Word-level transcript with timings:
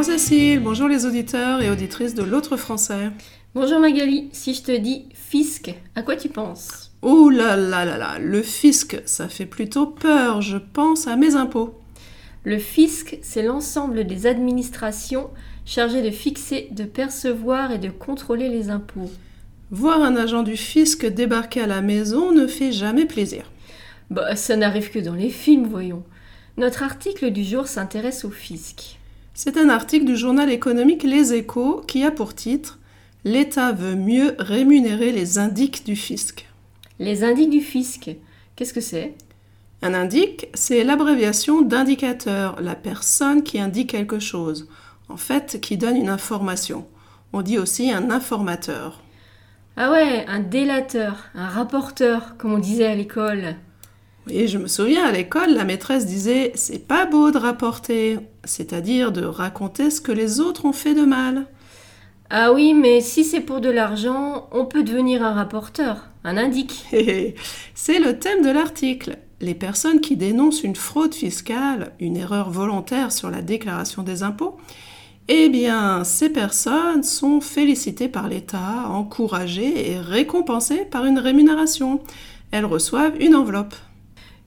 Bonjour 0.00 0.14
Cécile, 0.14 0.60
bonjour 0.60 0.88
les 0.88 1.04
auditeurs 1.04 1.60
et 1.60 1.68
auditrices 1.68 2.14
de 2.14 2.22
l'autre 2.22 2.56
français. 2.56 3.10
Bonjour 3.54 3.80
Magali, 3.80 4.30
si 4.32 4.54
je 4.54 4.62
te 4.62 4.74
dis 4.74 5.04
fisc, 5.12 5.74
à 5.94 6.00
quoi 6.00 6.16
tu 6.16 6.30
penses? 6.30 6.90
Ouh 7.02 7.28
là 7.28 7.54
là 7.54 7.84
là 7.84 7.98
là, 7.98 8.18
le 8.18 8.40
fisc, 8.40 8.98
ça 9.04 9.28
fait 9.28 9.44
plutôt 9.44 9.84
peur, 9.84 10.40
je 10.40 10.56
pense 10.56 11.06
à 11.06 11.16
mes 11.16 11.34
impôts. 11.34 11.78
Le 12.44 12.56
fisc, 12.56 13.18
c'est 13.20 13.42
l'ensemble 13.42 14.06
des 14.06 14.26
administrations 14.26 15.28
chargées 15.66 16.00
de 16.00 16.10
fixer, 16.10 16.68
de 16.70 16.84
percevoir 16.84 17.70
et 17.70 17.78
de 17.78 17.90
contrôler 17.90 18.48
les 18.48 18.70
impôts. 18.70 19.10
Voir 19.70 20.00
un 20.00 20.16
agent 20.16 20.44
du 20.44 20.56
fisc 20.56 21.04
débarquer 21.04 21.60
à 21.60 21.66
la 21.66 21.82
maison 21.82 22.32
ne 22.32 22.46
fait 22.46 22.72
jamais 22.72 23.04
plaisir. 23.04 23.52
Bah, 24.08 24.34
ça 24.34 24.56
n'arrive 24.56 24.90
que 24.90 24.98
dans 24.98 25.14
les 25.14 25.28
films, 25.28 25.66
voyons. 25.66 26.04
Notre 26.56 26.84
article 26.84 27.32
du 27.32 27.44
jour 27.44 27.66
s'intéresse 27.66 28.24
au 28.24 28.30
fisc. 28.30 28.96
C'est 29.42 29.56
un 29.56 29.70
article 29.70 30.04
du 30.04 30.18
journal 30.18 30.50
économique 30.50 31.02
Les 31.02 31.32
Échos 31.32 31.82
qui 31.88 32.04
a 32.04 32.10
pour 32.10 32.34
titre 32.34 32.78
L'État 33.24 33.72
veut 33.72 33.94
mieux 33.94 34.34
rémunérer 34.38 35.12
les 35.12 35.38
indiques 35.38 35.82
du 35.86 35.96
fisc. 35.96 36.46
Les 36.98 37.24
indices 37.24 37.48
du 37.48 37.62
fisc, 37.62 38.10
qu'est-ce 38.54 38.74
que 38.74 38.82
c'est? 38.82 39.14
Un 39.80 39.94
indique, 39.94 40.48
c'est 40.52 40.84
l'abréviation 40.84 41.62
d'indicateur, 41.62 42.60
la 42.60 42.74
personne 42.74 43.42
qui 43.42 43.58
indique 43.58 43.92
quelque 43.92 44.18
chose, 44.18 44.68
en 45.08 45.16
fait 45.16 45.58
qui 45.62 45.78
donne 45.78 45.96
une 45.96 46.10
information. 46.10 46.86
On 47.32 47.40
dit 47.40 47.56
aussi 47.56 47.90
un 47.90 48.10
informateur. 48.10 49.02
Ah 49.78 49.90
ouais, 49.90 50.26
un 50.28 50.40
délateur, 50.40 51.30
un 51.34 51.48
rapporteur, 51.48 52.36
comme 52.36 52.52
on 52.52 52.58
disait 52.58 52.88
à 52.88 52.94
l'école. 52.94 53.56
Et 54.28 54.48
je 54.48 54.58
me 54.58 54.66
souviens 54.66 55.06
à 55.06 55.12
l'école, 55.12 55.54
la 55.54 55.64
maîtresse 55.64 56.04
disait 56.04 56.52
C'est 56.56 56.86
pas 56.86 57.06
beau 57.06 57.30
de 57.30 57.38
rapporter, 57.38 58.18
c'est-à-dire 58.50 59.12
de 59.12 59.24
raconter 59.24 59.90
ce 59.90 60.00
que 60.00 60.12
les 60.12 60.40
autres 60.40 60.64
ont 60.64 60.72
fait 60.72 60.94
de 60.94 61.04
mal. 61.04 61.46
Ah 62.28 62.52
oui, 62.52 62.74
mais 62.74 63.00
si 63.00 63.24
c'est 63.24 63.40
pour 63.40 63.60
de 63.60 63.70
l'argent, 63.70 64.48
on 64.52 64.64
peut 64.64 64.82
devenir 64.82 65.24
un 65.24 65.32
rapporteur, 65.32 66.08
un 66.24 66.36
indique. 66.36 66.84
c'est 67.74 67.98
le 67.98 68.18
thème 68.18 68.44
de 68.44 68.50
l'article. 68.50 69.18
Les 69.40 69.54
personnes 69.54 70.00
qui 70.00 70.16
dénoncent 70.16 70.62
une 70.62 70.76
fraude 70.76 71.14
fiscale, 71.14 71.92
une 71.98 72.16
erreur 72.16 72.50
volontaire 72.50 73.10
sur 73.10 73.30
la 73.30 73.42
déclaration 73.42 74.02
des 74.02 74.22
impôts, 74.22 74.58
eh 75.28 75.48
bien, 75.48 76.02
ces 76.02 76.28
personnes 76.28 77.04
sont 77.04 77.40
félicitées 77.40 78.08
par 78.08 78.28
l'État, 78.28 78.88
encouragées 78.88 79.92
et 79.92 79.98
récompensées 79.98 80.84
par 80.84 81.06
une 81.06 81.18
rémunération. 81.18 82.00
Elles 82.50 82.64
reçoivent 82.64 83.16
une 83.20 83.36
enveloppe. 83.36 83.74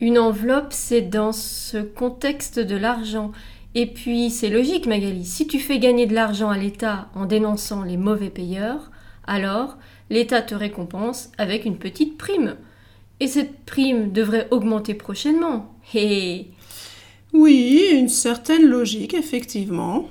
Une 0.00 0.18
enveloppe, 0.18 0.72
c'est 0.72 1.02
dans 1.02 1.32
ce 1.32 1.76
contexte 1.78 2.58
de 2.58 2.76
l'argent. 2.76 3.32
Et 3.74 3.86
puis, 3.86 4.30
c'est 4.30 4.50
logique, 4.50 4.86
Magali, 4.86 5.24
si 5.24 5.46
tu 5.46 5.60
fais 5.60 5.78
gagner 5.78 6.06
de 6.06 6.14
l'argent 6.14 6.50
à 6.50 6.58
l'État 6.58 7.08
en 7.14 7.26
dénonçant 7.26 7.82
les 7.82 7.96
mauvais 7.96 8.30
payeurs, 8.30 8.90
alors 9.26 9.76
l'État 10.10 10.42
te 10.42 10.54
récompense 10.54 11.30
avec 11.38 11.64
une 11.64 11.78
petite 11.78 12.18
prime. 12.18 12.56
Et 13.20 13.28
cette 13.28 13.64
prime 13.64 14.12
devrait 14.12 14.48
augmenter 14.50 14.94
prochainement. 14.94 15.74
Et... 15.94 16.46
Oui, 17.32 17.86
une 17.92 18.08
certaine 18.08 18.66
logique, 18.66 19.14
effectivement. 19.14 20.08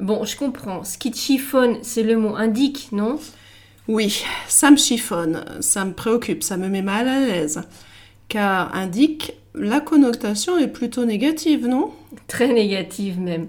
Bon, 0.00 0.24
je 0.24 0.36
comprends. 0.36 0.82
Ce 0.82 0.96
qui 0.96 1.10
te 1.10 1.18
chiffonne, 1.18 1.76
c'est 1.82 2.02
le 2.02 2.16
mot 2.16 2.36
indique, 2.36 2.88
non? 2.92 3.18
Oui, 3.86 4.22
ça 4.48 4.70
me 4.70 4.76
chiffonne, 4.76 5.44
ça 5.60 5.84
me 5.84 5.92
préoccupe, 5.92 6.42
ça 6.42 6.56
me 6.56 6.68
met 6.68 6.82
mal 6.82 7.08
à 7.08 7.20
l'aise 7.20 7.62
car 8.32 8.74
indique 8.74 9.34
la 9.54 9.80
connotation 9.80 10.56
est 10.58 10.68
plutôt 10.68 11.04
négative, 11.04 11.66
non? 11.66 11.90
Très 12.26 12.52
négative 12.52 13.20
même. 13.20 13.48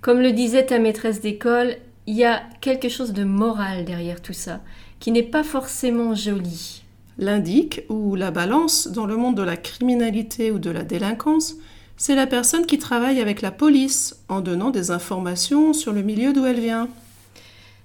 Comme 0.00 0.20
le 0.20 0.32
disait 0.32 0.66
ta 0.66 0.78
maîtresse 0.78 1.20
d'école, 1.20 1.76
il 2.06 2.14
y 2.14 2.24
a 2.24 2.42
quelque 2.60 2.88
chose 2.88 3.12
de 3.12 3.24
moral 3.24 3.84
derrière 3.84 4.22
tout 4.22 4.32
ça, 4.32 4.60
qui 4.98 5.12
n'est 5.12 5.22
pas 5.22 5.44
forcément 5.44 6.14
joli. 6.14 6.82
L'indique 7.18 7.82
ou 7.88 8.14
la 8.14 8.30
balance 8.30 8.88
dans 8.88 9.06
le 9.06 9.16
monde 9.16 9.36
de 9.36 9.42
la 9.42 9.56
criminalité 9.56 10.50
ou 10.50 10.58
de 10.58 10.70
la 10.70 10.84
délinquance, 10.84 11.56
c'est 11.96 12.14
la 12.14 12.26
personne 12.26 12.64
qui 12.64 12.78
travaille 12.78 13.20
avec 13.20 13.42
la 13.42 13.50
police 13.50 14.16
en 14.28 14.40
donnant 14.40 14.70
des 14.70 14.90
informations 14.90 15.74
sur 15.74 15.92
le 15.92 16.02
milieu 16.02 16.32
d'où 16.32 16.46
elle 16.46 16.60
vient. 16.60 16.88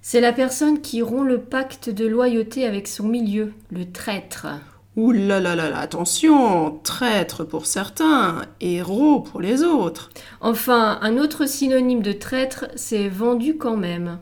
C'est 0.02 0.22
la 0.22 0.32
personne 0.32 0.82
qui 0.82 1.02
rompt 1.02 1.28
le 1.28 1.42
pacte 1.42 1.90
de 1.90 2.06
loyauté 2.06 2.66
avec 2.66 2.88
son 2.88 3.08
milieu, 3.08 3.52
le 3.72 3.92
traître. 3.92 4.48
Ouh 4.96 5.12
là 5.12 5.42
là 5.42 5.56
là 5.56 5.70
là, 5.70 5.80
attention, 5.80 6.80
traître 6.84 7.44
pour 7.44 7.66
certains, 7.66 8.44
héros 8.62 9.20
pour 9.20 9.42
les 9.42 9.62
autres. 9.62 10.10
Enfin, 10.40 11.00
un 11.02 11.18
autre 11.18 11.48
synonyme 11.48 12.02
de 12.02 12.14
traître, 12.14 12.68
c'est 12.76 13.10
vendu 13.10 13.58
quand 13.58 13.76
même. 13.76 14.20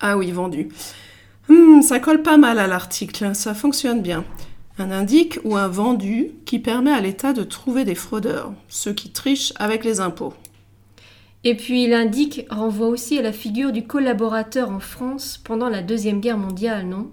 Ah 0.00 0.18
oui, 0.18 0.30
vendu. 0.30 0.68
Hmm, 1.48 1.80
ça 1.80 1.98
colle 1.98 2.22
pas 2.22 2.36
mal 2.36 2.58
à 2.58 2.66
l'article, 2.66 3.34
ça 3.34 3.54
fonctionne 3.54 4.02
bien. 4.02 4.24
Un 4.78 4.90
indique 4.90 5.38
ou 5.44 5.56
un 5.56 5.68
vendu 5.68 6.32
qui 6.44 6.58
permet 6.58 6.92
à 6.92 7.00
l'État 7.00 7.32
de 7.32 7.42
trouver 7.42 7.84
des 7.86 7.94
fraudeurs, 7.94 8.52
ceux 8.68 8.92
qui 8.92 9.10
trichent 9.10 9.54
avec 9.56 9.82
les 9.82 10.00
impôts. 10.00 10.34
Et 11.44 11.56
puis 11.56 11.86
l'indique 11.86 12.46
renvoie 12.50 12.88
aussi 12.88 13.18
à 13.18 13.22
la 13.22 13.32
figure 13.32 13.72
du 13.72 13.86
collaborateur 13.86 14.70
en 14.70 14.78
France 14.78 15.40
pendant 15.42 15.68
la 15.68 15.82
Deuxième 15.82 16.20
Guerre 16.20 16.38
mondiale, 16.38 16.86
non? 16.86 17.10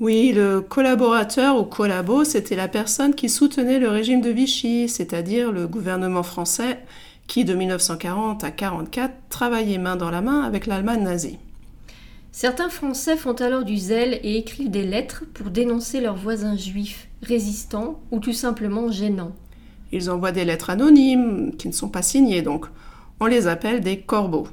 Oui, 0.00 0.32
le 0.32 0.60
collaborateur 0.60 1.58
ou 1.58 1.64
collabo, 1.64 2.22
c'était 2.22 2.54
la 2.54 2.68
personne 2.68 3.14
qui 3.14 3.28
soutenait 3.28 3.80
le 3.80 3.88
régime 3.88 4.20
de 4.20 4.30
Vichy, 4.30 4.88
c'est-à-dire 4.88 5.50
le 5.50 5.66
gouvernement 5.66 6.22
français 6.22 6.78
qui, 7.26 7.44
de 7.44 7.54
1940 7.54 8.44
à 8.44 8.48
1944, 8.48 9.14
travaillait 9.28 9.78
main 9.78 9.96
dans 9.96 10.10
la 10.10 10.20
main 10.20 10.42
avec 10.42 10.66
l'Allemagne 10.66 11.02
nazie. 11.02 11.38
Certains 12.30 12.68
Français 12.68 13.16
font 13.16 13.32
alors 13.32 13.64
du 13.64 13.76
zèle 13.76 14.20
et 14.22 14.36
écrivent 14.36 14.70
des 14.70 14.86
lettres 14.86 15.24
pour 15.34 15.50
dénoncer 15.50 16.00
leurs 16.00 16.16
voisins 16.16 16.56
juifs, 16.56 17.08
résistants 17.22 17.98
ou 18.12 18.20
tout 18.20 18.32
simplement 18.32 18.92
gênants. 18.92 19.34
Ils 19.90 20.10
envoient 20.10 20.32
des 20.32 20.44
lettres 20.44 20.70
anonymes, 20.70 21.52
qui 21.58 21.66
ne 21.66 21.72
sont 21.72 21.88
pas 21.88 22.02
signées 22.02 22.42
donc. 22.42 22.66
On 23.18 23.26
les 23.26 23.48
appelle 23.48 23.80
des 23.80 23.98
corbeaux. 23.98 24.46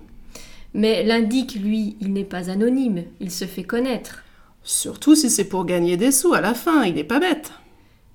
Mais 0.73 1.03
l'indique, 1.03 1.55
lui, 1.55 1.95
il 2.01 2.13
n'est 2.13 2.23
pas 2.23 2.49
anonyme, 2.49 3.03
il 3.19 3.29
se 3.29 3.45
fait 3.45 3.63
connaître. 3.63 4.24
Surtout 4.65 5.13
si 5.13 5.29
c'est 5.29 5.47
pour 5.47 5.63
gagner 5.65 5.95
des 5.95 6.11
sous 6.11 6.33
à 6.33 6.41
la 6.41 6.55
fin, 6.55 6.83
il 6.83 6.95
n'est 6.95 7.03
pas 7.03 7.19
bête. 7.19 7.53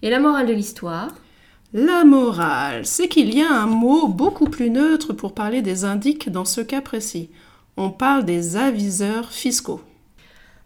Et 0.03 0.11
la 0.11 0.19
morale 0.19 0.49
de 0.49 0.53
l'histoire? 0.53 1.15
La 1.73 2.05
morale, 2.05 2.85
c'est 2.85 3.07
qu'il 3.07 3.33
y 3.33 3.41
a 3.41 3.53
un 3.53 3.67
mot 3.67 4.09
beaucoup 4.09 4.47
plus 4.47 4.69
neutre 4.69 5.13
pour 5.13 5.33
parler 5.33 5.63
des 5.63 5.85
indiques 5.85 6.29
dans 6.29 6.45
ce 6.45 6.61
cas 6.61 6.81
précis. 6.81 7.31
On 7.77 7.91
parle 7.91 8.25
des 8.25 8.57
aviseurs 8.57 9.31
fiscaux. 9.31 9.81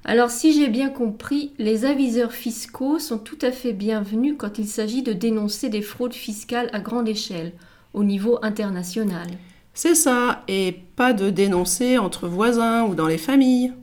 Alors 0.06 0.30
si 0.30 0.54
j'ai 0.54 0.68
bien 0.68 0.88
compris, 0.88 1.52
les 1.58 1.84
aviseurs 1.84 2.32
fiscaux 2.32 2.98
sont 2.98 3.18
tout 3.18 3.38
à 3.42 3.52
fait 3.52 3.74
bienvenus 3.74 4.36
quand 4.38 4.58
il 4.58 4.66
s'agit 4.66 5.02
de 5.02 5.12
dénoncer 5.12 5.68
des 5.68 5.82
fraudes 5.82 6.14
fiscales 6.14 6.70
à 6.72 6.80
grande 6.80 7.08
échelle, 7.08 7.52
au 7.92 8.04
niveau 8.04 8.38
international. 8.40 9.26
C'est 9.74 9.94
ça, 9.94 10.44
et 10.48 10.72
pas 10.96 11.12
de 11.12 11.28
dénoncer 11.28 11.98
entre 11.98 12.26
voisins 12.26 12.84
ou 12.84 12.94
dans 12.94 13.06
les 13.06 13.18
familles. 13.18 13.74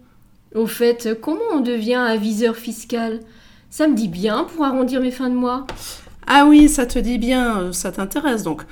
Au 0.53 0.67
fait, 0.67 1.17
comment 1.21 1.39
on 1.53 1.61
devient 1.61 1.95
aviseur 1.95 2.55
fiscal? 2.55 3.21
Ça 3.69 3.87
me 3.87 3.95
dit 3.95 4.09
bien 4.09 4.43
pour 4.43 4.65
arrondir 4.65 4.99
mes 4.99 5.11
fins 5.11 5.29
de 5.29 5.35
mois. 5.35 5.65
Ah 6.27 6.45
oui, 6.45 6.67
ça 6.67 6.85
te 6.85 6.99
dit 6.99 7.17
bien, 7.17 7.71
ça 7.71 7.91
t'intéresse 7.91 8.43
donc. 8.43 8.63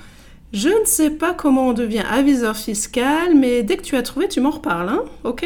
Je 0.52 0.70
ne 0.70 0.86
sais 0.86 1.10
pas 1.12 1.34
comment 1.34 1.68
on 1.68 1.74
devient 1.74 2.04
aviseur 2.10 2.58
fiscal, 2.58 3.36
mais 3.36 3.64
dès 3.64 3.78
que 3.78 3.84
tu 3.84 3.96
as 3.96 4.02
trouvé, 4.02 4.28
tu 4.28 4.42
m'en 4.42 4.50
reparles, 4.50 4.90
hein 4.90 5.06
Ok? 5.24 5.46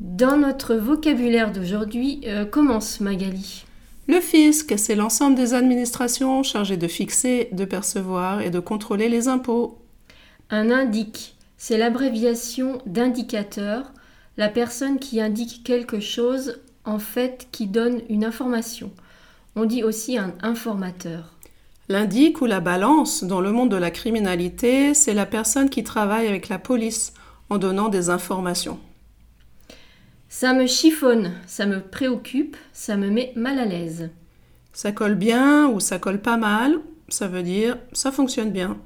Dans 0.00 0.36
notre 0.36 0.74
vocabulaire 0.74 1.52
d'aujourd'hui, 1.52 2.20
euh, 2.26 2.44
commence 2.44 3.00
Magali. 3.00 3.64
Le 4.08 4.20
fisc, 4.20 4.74
c'est 4.76 4.96
l'ensemble 4.96 5.36
des 5.36 5.54
administrations 5.54 6.42
chargées 6.42 6.76
de 6.76 6.88
fixer, 6.88 7.48
de 7.52 7.64
percevoir 7.64 8.40
et 8.40 8.50
de 8.50 8.60
contrôler 8.60 9.08
les 9.08 9.28
impôts. 9.28 9.78
Un 10.50 10.70
indique, 10.70 11.36
c'est 11.56 11.78
l'abréviation 11.78 12.82
d'indicateur 12.86 13.92
la 14.36 14.48
personne 14.48 14.98
qui 14.98 15.20
indique 15.20 15.62
quelque 15.64 16.00
chose, 16.00 16.60
en 16.84 16.98
fait, 16.98 17.48
qui 17.52 17.66
donne 17.66 18.02
une 18.08 18.24
information. 18.24 18.90
On 19.56 19.64
dit 19.64 19.84
aussi 19.84 20.18
un 20.18 20.34
informateur. 20.42 21.34
L'indique 21.88 22.40
ou 22.40 22.46
la 22.46 22.60
balance 22.60 23.24
dans 23.24 23.40
le 23.40 23.52
monde 23.52 23.70
de 23.70 23.76
la 23.76 23.90
criminalité, 23.90 24.94
c'est 24.94 25.14
la 25.14 25.26
personne 25.26 25.70
qui 25.70 25.84
travaille 25.84 26.26
avec 26.26 26.48
la 26.48 26.58
police 26.58 27.12
en 27.50 27.58
donnant 27.58 27.88
des 27.88 28.10
informations. 28.10 28.80
Ça 30.28 30.54
me 30.54 30.66
chiffonne, 30.66 31.32
ça 31.46 31.66
me 31.66 31.80
préoccupe, 31.80 32.56
ça 32.72 32.96
me 32.96 33.10
met 33.10 33.32
mal 33.36 33.58
à 33.58 33.66
l'aise. 33.66 34.10
Ça 34.72 34.90
colle 34.90 35.14
bien 35.14 35.68
ou 35.68 35.78
ça 35.78 36.00
colle 36.00 36.20
pas 36.20 36.38
mal, 36.38 36.80
ça 37.08 37.28
veut 37.28 37.44
dire 37.44 37.78
ça 37.92 38.10
fonctionne 38.10 38.50
bien. 38.50 38.78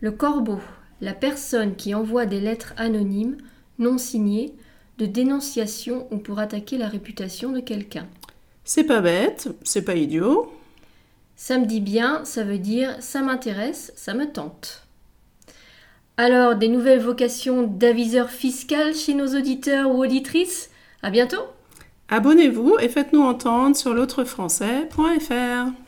Le 0.00 0.10
corbeau, 0.10 0.58
la 1.00 1.14
personne 1.14 1.76
qui 1.76 1.94
envoie 1.94 2.26
des 2.26 2.40
lettres 2.40 2.74
anonymes, 2.76 3.36
non 3.78 3.98
signées, 3.98 4.54
de 4.98 5.06
dénonciation 5.06 6.06
ou 6.10 6.18
pour 6.18 6.38
attaquer 6.38 6.78
la 6.78 6.88
réputation 6.88 7.52
de 7.52 7.60
quelqu'un. 7.60 8.06
C'est 8.64 8.84
pas 8.84 9.00
bête, 9.00 9.48
c'est 9.62 9.84
pas 9.84 9.94
idiot. 9.94 10.52
Ça 11.36 11.58
me 11.58 11.66
dit 11.66 11.80
bien, 11.80 12.24
ça 12.24 12.44
veut 12.44 12.58
dire 12.58 12.96
ça 13.00 13.20
m'intéresse, 13.20 13.92
ça 13.96 14.14
me 14.14 14.30
tente. 14.30 14.84
Alors, 16.16 16.54
des 16.54 16.68
nouvelles 16.68 17.00
vocations 17.00 17.64
d'aviseur 17.66 18.30
fiscal 18.30 18.94
chez 18.94 19.14
nos 19.14 19.36
auditeurs 19.36 19.90
ou 19.90 20.02
auditrices? 20.02 20.70
À 21.02 21.10
bientôt 21.10 21.42
Abonnez-vous 22.08 22.76
et 22.80 22.88
faites-nous 22.88 23.22
entendre 23.22 23.74
sur 23.74 23.94
l'autrefrançais.fr. 23.94 25.83